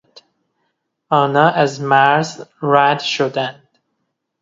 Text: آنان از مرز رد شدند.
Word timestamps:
آنان 1.09 1.53
از 1.53 1.81
مرز 1.81 2.45
رد 2.61 2.99
شدند. 2.99 3.69